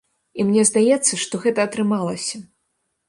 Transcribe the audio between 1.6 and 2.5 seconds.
атрымалася.